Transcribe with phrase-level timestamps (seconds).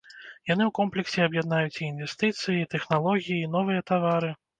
[0.51, 4.31] Яны ў комплексе аб'яднаюць і інвестыцыі, і тэхналогіі, і новыя тавары.